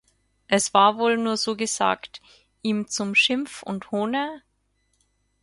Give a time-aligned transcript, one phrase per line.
[0.47, 2.21] Es war wohl nur so gesagt
[2.63, 4.41] ihm zum Schimpf und Hohne?